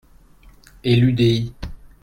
[0.83, 1.53] Et l’UDI.